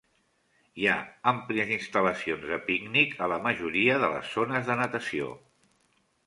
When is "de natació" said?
4.71-5.31